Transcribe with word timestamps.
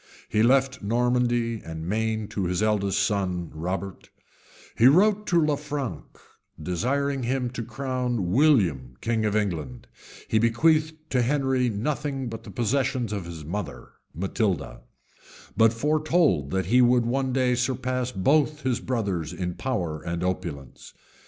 He 0.29 0.41
left 0.41 0.81
Normandy 0.81 1.61
and 1.63 1.85
Maine 1.87 2.27
to 2.29 2.45
his 2.45 2.63
eldest 2.63 2.97
son, 3.03 3.51
Robert: 3.53 4.09
he 4.75 4.87
wrote 4.87 5.27
to 5.27 5.39
Lanfranc, 5.39 6.05
desiring 6.59 7.21
him 7.21 7.51
to 7.51 7.61
crown 7.61 8.31
William 8.31 8.95
king 8.99 9.25
of 9.25 9.35
England; 9.35 9.85
he 10.27 10.39
bequeathed 10.39 10.95
to 11.11 11.21
Henry 11.21 11.69
nothing 11.69 12.29
but 12.29 12.43
the 12.45 12.49
possessions 12.49 13.13
of 13.13 13.25
his 13.25 13.45
mother, 13.45 13.89
Matilda; 14.11 14.81
but 15.55 15.71
foretold 15.71 16.49
that 16.49 16.65
he 16.65 16.81
would 16.81 17.05
one 17.05 17.31
day 17.31 17.53
surpass 17.53 18.11
both 18.11 18.61
his 18.63 18.79
brothers 18.79 19.31
in 19.31 19.53
power 19.53 20.01
and 20.01 20.23
opulence. 20.23 20.95